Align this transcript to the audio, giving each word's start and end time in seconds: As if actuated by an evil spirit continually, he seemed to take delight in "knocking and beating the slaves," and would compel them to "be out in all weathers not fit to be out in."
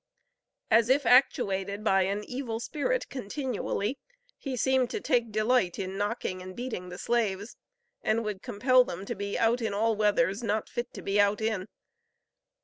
As 0.71 0.89
if 0.89 1.05
actuated 1.05 1.83
by 1.83 2.01
an 2.05 2.23
evil 2.23 2.59
spirit 2.59 3.07
continually, 3.09 3.99
he 4.39 4.57
seemed 4.57 4.89
to 4.89 4.99
take 4.99 5.31
delight 5.31 5.77
in 5.77 5.95
"knocking 5.95 6.41
and 6.41 6.55
beating 6.55 6.89
the 6.89 6.97
slaves," 6.97 7.55
and 8.01 8.23
would 8.23 8.41
compel 8.41 8.83
them 8.83 9.05
to 9.05 9.13
"be 9.13 9.37
out 9.37 9.61
in 9.61 9.75
all 9.75 9.95
weathers 9.95 10.41
not 10.41 10.67
fit 10.69 10.91
to 10.95 11.03
be 11.03 11.21
out 11.21 11.39
in." 11.39 11.67